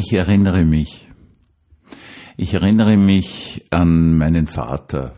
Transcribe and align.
Ich 0.00 0.12
erinnere 0.12 0.64
mich. 0.64 1.08
Ich 2.36 2.54
erinnere 2.54 2.96
mich 2.96 3.64
an 3.70 4.16
meinen 4.16 4.46
Vater. 4.46 5.16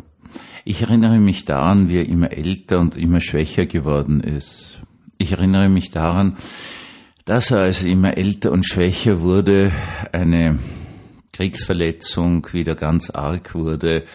Ich 0.65 0.81
erinnere 0.81 1.19
mich 1.19 1.45
daran, 1.45 1.91
wie 1.91 1.99
er 1.99 2.09
immer 2.09 2.33
älter 2.33 2.81
und 2.81 2.97
immer 2.97 3.21
schwächer 3.21 3.67
geworden 3.67 4.23
ist. 4.23 4.81
Ich 5.19 5.33
erinnere 5.33 5.69
mich 5.69 5.91
daran, 5.91 6.37
dass 7.27 7.51
er, 7.51 7.59
als 7.59 7.85
er 7.85 7.91
immer 7.91 8.17
älter 8.17 8.53
und 8.53 8.67
schwächer 8.67 9.21
wurde, 9.21 9.71
eine 10.13 10.59
Kriegsverletzung 11.35 12.51
wieder 12.55 12.75
ganz 12.75 13.11
arg 13.11 13.55
wurde. 13.55 14.07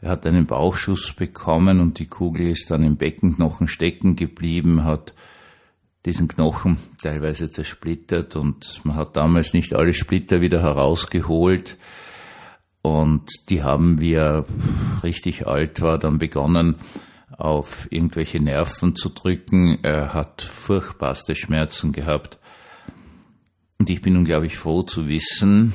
Er 0.00 0.10
hat 0.10 0.24
einen 0.24 0.46
Bauchschuss 0.46 1.14
bekommen 1.14 1.80
und 1.80 1.98
die 1.98 2.06
Kugel 2.06 2.46
ist 2.46 2.70
dann 2.70 2.84
im 2.84 2.96
Beckenknochen 2.96 3.66
stecken 3.66 4.14
geblieben, 4.14 4.84
hat 4.84 5.14
diesen 6.06 6.28
Knochen 6.28 6.78
teilweise 7.02 7.50
zersplittert 7.50 8.36
und 8.36 8.80
man 8.84 8.96
hat 8.96 9.16
damals 9.16 9.52
nicht 9.52 9.74
alle 9.74 9.92
Splitter 9.92 10.40
wieder 10.40 10.62
herausgeholt. 10.62 11.76
Und 12.82 13.50
die 13.50 13.62
haben 13.62 14.00
wir, 14.00 14.46
richtig 15.02 15.46
alt 15.46 15.82
war, 15.82 15.98
dann 15.98 16.18
begonnen, 16.18 16.76
auf 17.36 17.88
irgendwelche 17.90 18.40
Nerven 18.40 18.96
zu 18.96 19.10
drücken. 19.10 19.78
Er 19.82 20.14
hat 20.14 20.40
furchtbarste 20.40 21.34
Schmerzen 21.34 21.92
gehabt. 21.92 22.38
Und 23.78 23.90
ich 23.90 24.00
bin 24.00 24.16
unglaublich 24.16 24.56
froh 24.56 24.82
zu 24.82 25.08
wissen, 25.08 25.74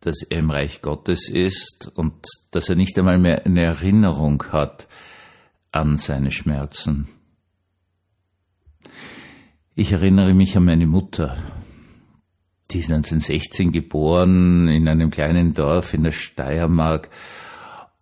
dass 0.00 0.22
er 0.22 0.38
im 0.38 0.50
Reich 0.50 0.82
Gottes 0.82 1.28
ist 1.28 1.92
und 1.94 2.14
dass 2.50 2.68
er 2.68 2.76
nicht 2.76 2.98
einmal 2.98 3.18
mehr 3.18 3.44
eine 3.46 3.62
Erinnerung 3.62 4.42
hat 4.50 4.88
an 5.72 5.96
seine 5.96 6.30
Schmerzen. 6.32 7.08
Ich 9.80 9.92
erinnere 9.92 10.34
mich 10.34 10.58
an 10.58 10.66
meine 10.66 10.86
Mutter. 10.86 11.38
Die 12.70 12.80
ist 12.80 12.92
1916 12.92 13.72
geboren 13.72 14.68
in 14.68 14.86
einem 14.86 15.08
kleinen 15.08 15.54
Dorf 15.54 15.94
in 15.94 16.02
der 16.02 16.12
Steiermark 16.12 17.08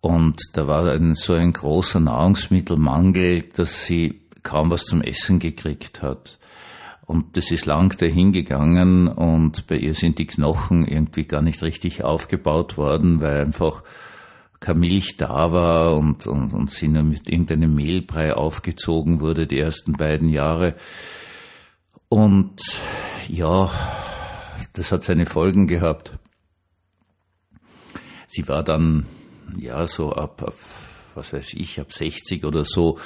und 0.01 0.41
da 0.51 0.67
war 0.67 0.91
ein, 0.91 1.15
so 1.15 1.35
ein 1.35 1.53
großer 1.53 2.01
Nahrungsmittelmangel, 2.01 3.43
dass 3.55 3.85
sie 3.85 4.19
kaum 4.43 4.71
was 4.71 4.83
zum 4.83 5.01
Essen 5.01 5.39
gekriegt 5.39 6.01
hat. 6.01 6.37
Und 7.05 7.37
das 7.37 7.49
ist 7.49 7.65
lang 7.65 7.97
dahingegangen 7.97 9.07
und 9.07 9.65
bei 9.67 9.77
ihr 9.77 9.93
sind 9.93 10.19
die 10.19 10.27
Knochen 10.27 10.85
irgendwie 10.85 11.23
gar 11.23 11.41
nicht 11.41 11.63
richtig 11.63 12.03
aufgebaut 12.03 12.75
worden, 12.75 13.21
weil 13.21 13.39
einfach 13.39 13.83
keine 14.59 14.79
Milch 14.79 15.15
da 15.15 15.53
war 15.53 15.95
und, 15.95 16.27
und, 16.27 16.53
und 16.53 16.71
sie 16.71 16.89
nur 16.89 17.03
mit 17.03 17.29
irgendeinem 17.29 17.73
Mehlbrei 17.73 18.33
aufgezogen 18.33 19.21
wurde 19.21 19.47
die 19.47 19.59
ersten 19.59 19.93
beiden 19.93 20.27
Jahre. 20.27 20.75
Und 22.09 22.59
ja, 23.27 23.69
das 24.73 24.91
hat 24.91 25.03
seine 25.03 25.25
Folgen 25.25 25.67
gehabt. 25.67 26.17
Sie 28.27 28.47
war 28.47 28.63
dann, 28.63 29.05
ja, 29.57 29.85
so 29.85 30.11
ab, 30.13 30.43
ab 30.43 30.55
was 31.15 31.33
weiß 31.33 31.53
ich, 31.53 31.79
ab 31.79 31.93
60 31.93 32.45
oder 32.45 32.65
so, 32.65 32.97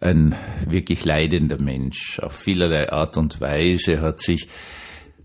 ein 0.00 0.34
wirklich 0.66 1.04
leidender 1.04 1.60
Mensch. 1.60 2.20
Auf 2.20 2.34
vielerlei 2.34 2.92
Art 2.92 3.16
und 3.16 3.40
Weise 3.40 4.00
hat 4.00 4.20
sich 4.20 4.48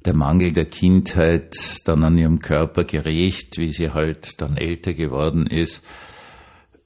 der 0.06 0.16
Mangel 0.16 0.52
der 0.52 0.66
Kindheit 0.66 1.56
dann 1.86 2.04
an 2.04 2.18
ihrem 2.18 2.40
Körper 2.40 2.86
gerecht, 2.86 3.58
wie 3.58 3.72
sie 3.72 3.92
halt 3.92 4.42
dann 4.42 4.58
älter 4.58 4.94
geworden 4.94 5.46
ist. 5.46 5.84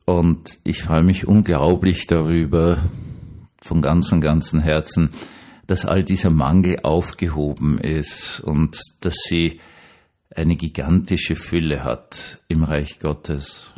Und 0.06 0.60
ich 0.64 0.84
freue 0.84 1.04
mich 1.04 1.28
unglaublich 1.28 2.08
darüber, 2.08 2.90
von 3.62 3.82
ganzem, 3.82 4.22
ganzem 4.22 4.60
Herzen, 4.60 5.12
dass 5.68 5.86
all 5.86 6.04
dieser 6.04 6.30
Mangel 6.30 6.80
aufgehoben 6.84 7.78
ist 7.80 8.40
und 8.40 8.80
dass 9.02 9.16
sie 9.28 9.60
eine 10.34 10.56
gigantische 10.56 11.36
Fülle 11.36 11.84
hat 11.84 12.42
im 12.48 12.64
Reich 12.64 13.00
Gottes. 13.00 13.74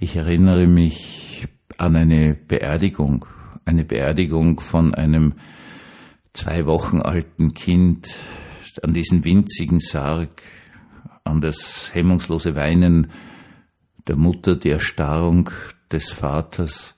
Ich 0.00 0.16
erinnere 0.16 0.66
mich 0.66 1.46
an 1.78 1.96
eine 1.96 2.34
Beerdigung, 2.34 3.26
eine 3.64 3.84
Beerdigung 3.84 4.60
von 4.60 4.94
einem 4.94 5.34
zwei 6.32 6.66
Wochen 6.66 7.00
alten 7.00 7.54
Kind, 7.54 8.08
an 8.82 8.92
diesen 8.92 9.24
winzigen 9.24 9.78
Sarg, 9.78 10.42
an 11.22 11.40
das 11.40 11.94
hemmungslose 11.94 12.56
Weinen 12.56 13.12
der 14.06 14.16
Mutter, 14.16 14.56
die 14.56 14.70
Erstarrung 14.70 15.50
des 15.90 16.10
Vaters, 16.10 16.94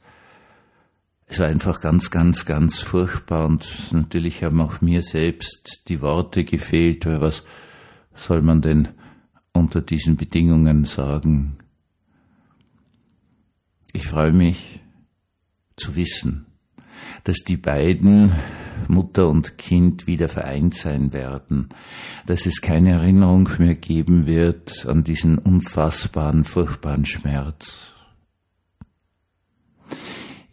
es 1.26 1.40
war 1.40 1.48
einfach 1.48 1.80
ganz, 1.80 2.10
ganz, 2.10 2.44
ganz 2.44 2.80
furchtbar 2.80 3.46
und 3.46 3.92
natürlich 3.92 4.44
haben 4.44 4.60
auch 4.60 4.80
mir 4.80 5.02
selbst 5.02 5.82
die 5.88 6.00
Worte 6.00 6.44
gefehlt, 6.44 7.04
weil 7.04 7.20
was 7.20 7.44
soll 8.14 8.42
man 8.42 8.60
denn 8.60 8.88
unter 9.52 9.80
diesen 9.80 10.16
Bedingungen 10.16 10.84
sagen? 10.84 11.58
Ich 13.92 14.06
freue 14.06 14.32
mich 14.32 14.80
zu 15.76 15.96
wissen, 15.96 16.46
dass 17.24 17.38
die 17.38 17.56
beiden 17.56 18.32
Mutter 18.88 19.28
und 19.28 19.58
Kind 19.58 20.06
wieder 20.06 20.28
vereint 20.28 20.74
sein 20.74 21.12
werden, 21.12 21.70
dass 22.26 22.46
es 22.46 22.60
keine 22.60 22.92
Erinnerung 22.92 23.48
mehr 23.58 23.74
geben 23.74 24.26
wird 24.26 24.86
an 24.86 25.02
diesen 25.02 25.38
unfassbaren, 25.38 26.44
furchtbaren 26.44 27.04
Schmerz. 27.04 27.95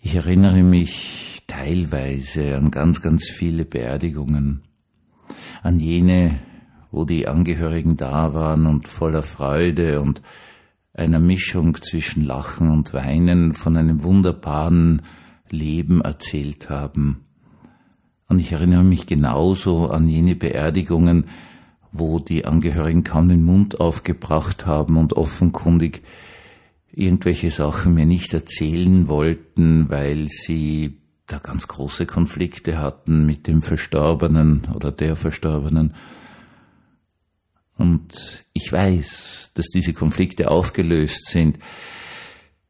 Ich 0.06 0.16
erinnere 0.16 0.64
mich 0.64 1.44
teilweise 1.48 2.58
an 2.58 2.72
ganz, 2.72 3.02
ganz 3.02 3.30
viele 3.30 3.64
Beerdigungen, 3.64 4.62
an 5.64 5.80
jene, 5.80 6.40
wo 6.92 7.06
die 7.06 7.26
Angehörigen 7.26 7.96
da 7.96 8.34
waren 8.34 8.66
und 8.66 8.90
voller 8.90 9.24
Freude 9.24 10.02
und 10.02 10.22
einer 10.94 11.22
Mischung 11.22 11.82
zwischen 11.82 12.26
Lachen 12.26 12.70
und 12.70 12.94
Weinen 12.94 13.54
von 13.54 13.78
einem 13.78 14.04
wunderbaren 14.04 15.04
Leben 15.50 16.02
erzählt 16.02 16.70
haben. 16.70 17.24
Und 18.28 18.40
ich 18.40 18.52
erinnere 18.52 18.84
mich 18.84 19.08
genauso 19.08 19.90
an 19.90 20.10
jene 20.10 20.36
Beerdigungen, 20.36 21.28
wo 21.94 22.20
die 22.20 22.44
Angehörigen 22.44 23.06
kaum 23.06 23.30
den 23.30 23.46
Mund 23.46 23.80
aufgebracht 23.80 24.66
haben 24.66 24.98
und 24.98 25.14
offenkundig 25.14 26.02
irgendwelche 26.96 27.50
Sachen 27.50 27.96
mir 27.96 28.06
nicht 28.06 28.34
erzählen 28.34 29.08
wollten, 29.10 29.90
weil 29.90 30.28
sie 30.30 31.00
da 31.28 31.40
ganz 31.40 31.68
große 31.68 32.06
Konflikte 32.06 32.78
hatten 32.78 33.26
mit 33.26 33.48
dem 33.48 33.62
Verstorbenen 33.62 34.68
oder 34.76 34.92
der 34.92 35.16
Verstorbenen. 35.16 35.96
Und 37.78 38.46
ich 38.54 38.72
weiß, 38.72 39.52
dass 39.56 39.68
diese 39.68 39.94
Konflikte 39.94 40.52
aufgelöst 40.52 41.28
sind, 41.28 41.58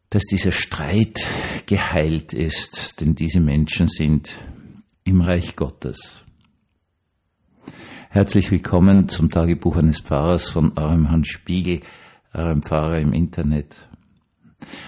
dass 0.09 0.23
dieser 0.23 0.51
Streit 0.51 1.19
geheilt 1.65 2.33
ist, 2.33 3.01
denn 3.01 3.15
diese 3.15 3.41
Menschen 3.41 3.87
sind 3.87 4.31
im 5.03 5.21
Reich 5.21 5.55
Gottes. 5.55 6.23
Herzlich 8.09 8.51
willkommen 8.51 9.09
zum 9.09 9.29
Tagebuch 9.29 9.75
eines 9.75 9.99
Pfarrers 9.99 10.47
von 10.47 10.77
eurem 10.77 11.09
Hans 11.09 11.27
Spiegel, 11.27 11.81
eurem 12.31 12.61
Pfarrer 12.61 12.99
im 12.99 13.11
Internet. 13.11 13.89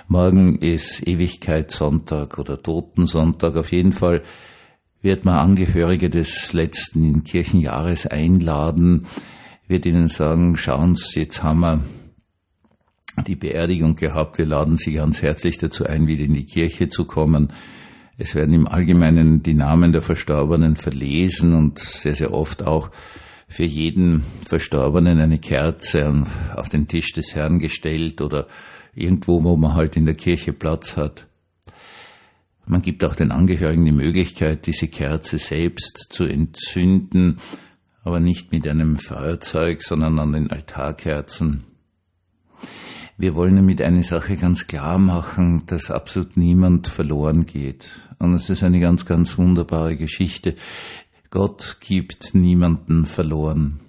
Morgen 0.07 0.59
ist 0.59 1.07
Ewigkeitssonntag 1.07 2.37
oder 2.37 2.61
Totensonntag. 2.61 3.55
Auf 3.55 3.71
jeden 3.71 3.91
Fall 3.91 4.23
wird 5.01 5.23
man 5.23 5.35
Angehörige 5.35 6.09
des 6.09 6.51
letzten 6.53 7.23
Kirchenjahres 7.23 8.07
einladen, 8.07 9.05
wird 9.67 9.85
ihnen 9.85 10.07
sagen, 10.07 10.57
schauen 10.57 10.95
Sie, 10.95 11.21
jetzt 11.21 11.43
haben 11.43 11.59
wir 11.59 11.81
die 13.27 13.35
Beerdigung 13.35 13.95
gehabt. 13.95 14.37
Wir 14.37 14.45
laden 14.45 14.77
Sie 14.77 14.93
ganz 14.93 15.21
herzlich 15.21 15.57
dazu 15.57 15.85
ein, 15.85 16.07
wieder 16.07 16.23
in 16.23 16.33
die 16.33 16.45
Kirche 16.45 16.89
zu 16.89 17.05
kommen. 17.05 17.53
Es 18.17 18.35
werden 18.35 18.53
im 18.53 18.67
Allgemeinen 18.67 19.43
die 19.43 19.53
Namen 19.53 19.91
der 19.91 20.01
Verstorbenen 20.01 20.75
verlesen 20.75 21.53
und 21.53 21.79
sehr, 21.79 22.15
sehr 22.15 22.33
oft 22.33 22.63
auch 22.63 22.89
für 23.47 23.65
jeden 23.65 24.23
Verstorbenen 24.45 25.19
eine 25.19 25.39
Kerze 25.39 26.25
auf 26.55 26.69
den 26.69 26.87
Tisch 26.87 27.13
des 27.13 27.35
Herrn 27.35 27.59
gestellt 27.59 28.21
oder 28.21 28.47
irgendwo, 28.95 29.43
wo 29.43 29.55
man 29.55 29.75
halt 29.75 29.97
in 29.97 30.05
der 30.05 30.15
Kirche 30.15 30.53
Platz 30.53 30.97
hat. 30.97 31.27
Man 32.65 32.81
gibt 32.81 33.03
auch 33.03 33.13
den 33.13 33.31
Angehörigen 33.31 33.85
die 33.85 33.91
Möglichkeit, 33.91 34.65
diese 34.65 34.87
Kerze 34.87 35.37
selbst 35.37 36.07
zu 36.09 36.23
entzünden, 36.23 37.39
aber 38.03 38.19
nicht 38.19 38.51
mit 38.51 38.67
einem 38.67 38.97
Feuerzeug, 38.97 39.83
sondern 39.83 40.17
an 40.17 40.33
den 40.33 40.49
Altarkerzen. 40.49 41.65
Wir 43.17 43.35
wollen 43.35 43.55
damit 43.55 43.81
eine 43.81 44.03
Sache 44.03 44.35
ganz 44.35 44.67
klar 44.67 44.97
machen, 44.97 45.63
dass 45.67 45.91
absolut 45.91 46.37
niemand 46.37 46.87
verloren 46.87 47.45
geht. 47.45 47.87
Und 48.19 48.33
es 48.33 48.49
ist 48.49 48.63
eine 48.63 48.79
ganz, 48.79 49.05
ganz 49.05 49.37
wunderbare 49.37 49.95
Geschichte. 49.95 50.55
Gott 51.29 51.77
gibt 51.81 52.33
niemanden 52.33 53.05
verloren 53.05 53.84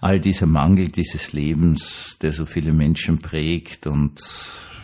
all 0.00 0.20
dieser 0.20 0.46
Mangel 0.46 0.88
dieses 0.88 1.32
Lebens, 1.32 2.16
der 2.20 2.32
so 2.32 2.46
viele 2.46 2.72
Menschen 2.72 3.18
prägt 3.18 3.86
und 3.86 4.20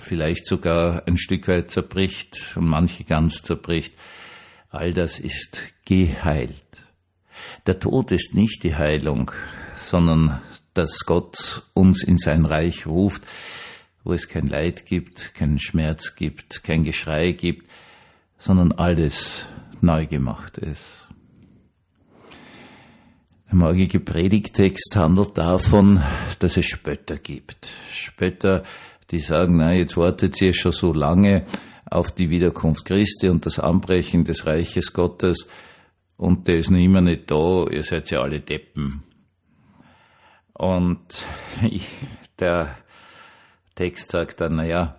vielleicht 0.02 0.46
sogar 0.46 1.06
ein 1.06 1.16
Stück 1.16 1.48
weit 1.48 1.70
zerbricht 1.70 2.56
und 2.56 2.66
manche 2.66 3.04
ganz 3.04 3.42
zerbricht, 3.42 3.94
all 4.70 4.92
das 4.92 5.18
ist 5.18 5.62
geheilt. 5.84 6.62
Der 7.66 7.80
Tod 7.80 8.12
ist 8.12 8.34
nicht 8.34 8.62
die 8.62 8.76
Heilung, 8.76 9.30
sondern 9.76 10.40
dass 10.74 11.00
Gott 11.06 11.62
uns 11.74 12.02
in 12.02 12.18
sein 12.18 12.44
Reich 12.44 12.86
ruft, 12.86 13.22
wo 14.04 14.12
es 14.12 14.28
kein 14.28 14.46
Leid 14.46 14.86
gibt, 14.86 15.34
keinen 15.34 15.58
Schmerz 15.58 16.14
gibt, 16.14 16.62
kein 16.62 16.84
Geschrei 16.84 17.32
gibt, 17.32 17.68
sondern 18.38 18.72
alles 18.72 19.46
neu 19.80 20.06
gemacht 20.06 20.58
ist. 20.58 21.05
Der 23.48 23.56
morgige 23.56 24.00
Predigtext 24.00 24.96
handelt 24.96 25.38
davon, 25.38 26.02
dass 26.40 26.56
es 26.56 26.66
Spötter 26.66 27.16
gibt. 27.16 27.68
Spötter, 27.92 28.64
die 29.10 29.18
sagen, 29.18 29.58
na, 29.58 29.72
jetzt 29.72 29.96
wartet 29.96 30.40
ihr 30.42 30.52
schon 30.52 30.72
so 30.72 30.92
lange 30.92 31.46
auf 31.88 32.10
die 32.10 32.28
Wiederkunft 32.28 32.84
Christi 32.84 33.28
und 33.28 33.46
das 33.46 33.60
Anbrechen 33.60 34.24
des 34.24 34.46
Reiches 34.46 34.92
Gottes 34.92 35.48
und 36.16 36.48
der 36.48 36.56
ist 36.56 36.70
noch 36.70 36.78
immer 36.78 37.00
nicht 37.00 37.30
da, 37.30 37.66
ihr 37.70 37.84
seid 37.84 38.10
ja 38.10 38.20
alle 38.20 38.40
Deppen. 38.40 39.04
Und 40.54 41.24
der 42.40 42.76
Text 43.74 44.10
sagt 44.10 44.40
dann, 44.40 44.56
naja, 44.56 44.96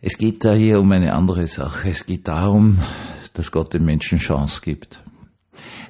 es 0.00 0.16
geht 0.16 0.44
da 0.44 0.54
hier 0.54 0.80
um 0.80 0.90
eine 0.92 1.12
andere 1.12 1.46
Sache. 1.46 1.90
Es 1.90 2.06
geht 2.06 2.26
darum, 2.26 2.80
dass 3.34 3.52
Gott 3.52 3.74
den 3.74 3.84
Menschen 3.84 4.18
Chance 4.18 4.60
gibt. 4.62 5.02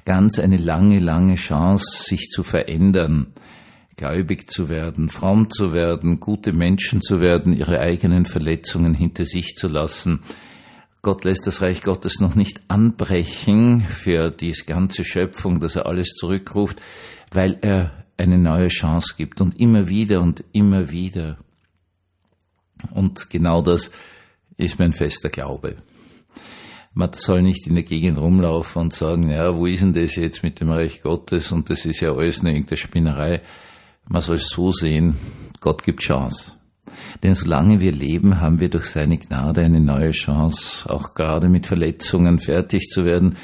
Ganz 0.05 0.39
eine 0.39 0.57
lange, 0.57 0.99
lange 0.99 1.35
Chance, 1.35 2.03
sich 2.03 2.29
zu 2.29 2.43
verändern, 2.43 3.33
gläubig 3.95 4.49
zu 4.49 4.69
werden, 4.69 5.09
fromm 5.09 5.49
zu 5.49 5.73
werden, 5.73 6.19
gute 6.19 6.53
Menschen 6.53 7.01
zu 7.01 7.21
werden, 7.21 7.53
ihre 7.53 7.79
eigenen 7.79 8.25
Verletzungen 8.25 8.93
hinter 8.93 9.25
sich 9.25 9.55
zu 9.55 9.67
lassen. 9.67 10.21
Gott 11.01 11.23
lässt 11.23 11.47
das 11.47 11.61
Reich 11.61 11.81
Gottes 11.81 12.19
noch 12.19 12.35
nicht 12.35 12.61
anbrechen 12.67 13.81
für 13.81 14.31
die 14.31 14.53
ganze 14.65 15.05
Schöpfung, 15.05 15.59
dass 15.59 15.75
er 15.75 15.85
alles 15.85 16.09
zurückruft, 16.15 16.81
weil 17.31 17.57
er 17.61 18.05
eine 18.17 18.37
neue 18.37 18.67
Chance 18.67 19.15
gibt 19.17 19.39
und 19.39 19.59
immer 19.59 19.87
wieder 19.87 20.21
und 20.21 20.43
immer 20.51 20.91
wieder. 20.91 21.37
Und 22.91 23.29
genau 23.29 23.61
das 23.61 23.91
ist 24.57 24.79
mein 24.79 24.93
fester 24.93 25.29
Glaube. 25.29 25.77
Man 26.93 27.11
soll 27.13 27.41
nicht 27.43 27.67
in 27.67 27.75
der 27.75 27.83
Gegend 27.83 28.17
rumlaufen 28.17 28.81
und 28.81 28.93
sagen, 28.93 29.29
ja, 29.29 29.55
wo 29.55 29.65
ist 29.65 29.81
denn 29.81 29.93
das 29.93 30.15
jetzt 30.15 30.43
mit 30.43 30.59
dem 30.59 30.71
Reich 30.71 31.01
Gottes 31.01 31.51
und 31.51 31.69
das 31.69 31.85
ist 31.85 32.01
ja 32.01 32.13
alles 32.13 32.41
eine 32.41 32.51
irgendeine 32.51 32.77
Spinnerei. 32.77 33.41
Man 34.07 34.21
soll 34.21 34.37
es 34.37 34.49
so 34.49 34.71
sehen, 34.71 35.17
Gott 35.59 35.83
gibt 35.83 36.01
Chance. 36.01 36.53
Denn 37.21 37.35
solange 37.35 37.79
wir 37.79 37.91
leben, 37.91 38.41
haben 38.41 38.59
wir 38.59 38.69
durch 38.69 38.85
seine 38.85 39.17
Gnade 39.17 39.61
eine 39.61 39.79
neue 39.79 40.11
Chance, 40.11 40.89
auch 40.89 41.13
gerade 41.13 41.49
mit 41.49 41.67
Verletzungen 41.67 42.39
fertig 42.39 42.89
zu 42.89 43.05
werden, 43.05 43.37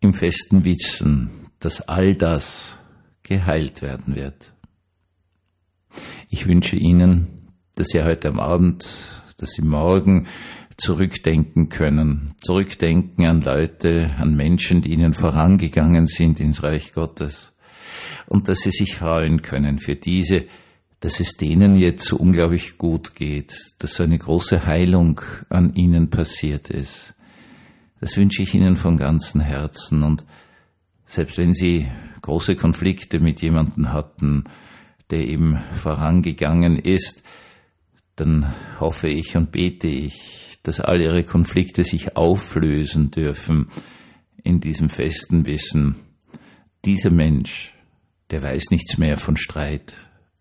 im 0.00 0.14
festen 0.14 0.64
Wissen, 0.64 1.48
dass 1.60 1.82
all 1.82 2.14
das, 2.14 2.78
geheilt 3.22 3.82
werden 3.82 4.14
wird. 4.14 4.54
Ich 6.30 6.48
wünsche 6.48 6.76
Ihnen, 6.76 7.48
dass 7.74 7.88
Sie 7.88 8.02
heute 8.02 8.28
am 8.28 8.40
Abend, 8.40 8.88
dass 9.38 9.52
Sie 9.52 9.62
morgen 9.62 10.26
zurückdenken 10.76 11.68
können, 11.70 12.34
zurückdenken 12.40 13.24
an 13.26 13.40
Leute, 13.40 14.14
an 14.18 14.36
Menschen, 14.36 14.82
die 14.82 14.92
Ihnen 14.92 15.14
vorangegangen 15.14 16.06
sind 16.06 16.38
ins 16.40 16.62
Reich 16.62 16.92
Gottes. 16.92 17.52
Und 18.26 18.48
dass 18.48 18.60
Sie 18.60 18.70
sich 18.70 18.96
freuen 18.96 19.42
können 19.42 19.78
für 19.78 19.96
diese, 19.96 20.46
dass 21.00 21.20
es 21.20 21.36
denen 21.36 21.76
jetzt 21.76 22.04
so 22.04 22.16
unglaublich 22.16 22.76
gut 22.76 23.14
geht, 23.14 23.74
dass 23.78 23.94
so 23.96 24.02
eine 24.02 24.18
große 24.18 24.66
Heilung 24.66 25.20
an 25.48 25.74
Ihnen 25.74 26.10
passiert 26.10 26.68
ist. 26.70 27.14
Das 28.00 28.16
wünsche 28.16 28.42
ich 28.42 28.54
Ihnen 28.54 28.76
von 28.76 28.96
ganzem 28.96 29.40
Herzen. 29.40 30.02
Und 30.02 30.24
selbst 31.06 31.38
wenn 31.38 31.54
Sie 31.54 31.88
große 32.22 32.56
Konflikte 32.56 33.20
mit 33.20 33.40
jemandem 33.40 33.92
hatten, 33.92 34.44
der 35.10 35.26
eben 35.26 35.58
vorangegangen 35.72 36.76
ist, 36.76 37.22
dann 38.18 38.54
hoffe 38.80 39.08
ich 39.08 39.36
und 39.36 39.52
bete 39.52 39.86
ich, 39.86 40.58
dass 40.64 40.80
all 40.80 41.00
ihre 41.00 41.22
Konflikte 41.22 41.84
sich 41.84 42.16
auflösen 42.16 43.10
dürfen 43.10 43.70
in 44.42 44.60
diesem 44.60 44.88
festen 44.88 45.46
Wissen. 45.46 45.96
Dieser 46.84 47.10
Mensch, 47.10 47.72
der 48.30 48.42
weiß 48.42 48.70
nichts 48.70 48.98
mehr 48.98 49.16
von 49.16 49.36
Streit 49.36 49.94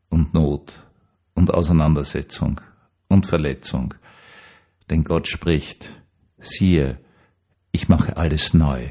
und 0.10 0.34
Not 0.34 0.88
und 1.36 1.54
Auseinandersetzung 1.54 2.62
und 3.10 3.28
Verletzung. 3.28 3.94
Denn 4.90 5.04
Gott 5.04 5.28
spricht, 5.28 6.02
siehe, 6.40 7.00
ich 7.72 7.90
mache 7.90 8.18
alles 8.18 8.56
neu. 8.56 8.90